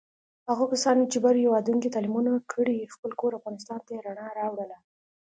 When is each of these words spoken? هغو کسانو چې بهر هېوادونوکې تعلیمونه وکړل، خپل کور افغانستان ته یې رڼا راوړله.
هغو 0.49 0.65
کسانو 0.73 1.03
چې 1.11 1.17
بهر 1.23 1.35
هېوادونوکې 1.43 1.93
تعلیمونه 1.95 2.29
وکړل، 2.31 2.69
خپل 2.95 3.11
کور 3.19 3.31
افغانستان 3.39 3.79
ته 3.85 3.89
یې 3.95 4.03
رڼا 4.07 4.27
راوړله. 4.39 4.77